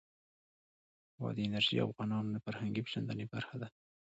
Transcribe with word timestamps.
بادي 1.19 1.43
انرژي 1.47 1.73
د 1.77 1.81
افغانانو 1.87 2.29
د 2.33 2.37
فرهنګي 2.45 2.81
پیژندنې 2.85 3.25
برخه 3.33 3.55
ده. 3.61 3.67